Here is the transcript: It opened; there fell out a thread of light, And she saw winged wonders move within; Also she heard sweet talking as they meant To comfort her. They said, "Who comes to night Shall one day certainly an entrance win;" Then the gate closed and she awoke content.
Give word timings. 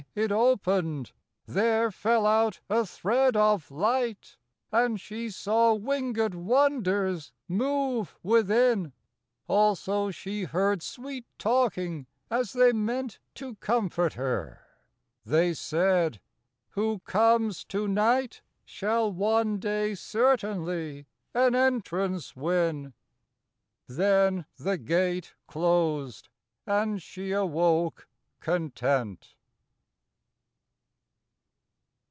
It 0.13 0.29
opened; 0.31 1.13
there 1.45 1.89
fell 1.89 2.25
out 2.25 2.59
a 2.69 2.85
thread 2.85 3.37
of 3.37 3.71
light, 3.71 4.35
And 4.69 4.99
she 4.99 5.29
saw 5.29 5.73
winged 5.73 6.35
wonders 6.35 7.31
move 7.47 8.13
within; 8.21 8.91
Also 9.47 10.09
she 10.11 10.43
heard 10.43 10.83
sweet 10.83 11.25
talking 11.37 12.07
as 12.29 12.51
they 12.51 12.73
meant 12.73 13.19
To 13.35 13.55
comfort 13.55 14.13
her. 14.15 14.63
They 15.25 15.53
said, 15.53 16.19
"Who 16.71 16.99
comes 17.05 17.63
to 17.65 17.87
night 17.87 18.41
Shall 18.65 19.13
one 19.13 19.59
day 19.59 19.95
certainly 19.95 21.05
an 21.33 21.55
entrance 21.55 22.35
win;" 22.35 22.93
Then 23.87 24.45
the 24.57 24.77
gate 24.77 25.35
closed 25.47 26.27
and 26.67 27.01
she 27.01 27.31
awoke 27.31 28.09
content. 28.41 29.35